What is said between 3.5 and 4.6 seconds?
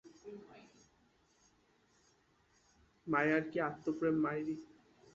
কী আত্মপ্রেম মাইরি।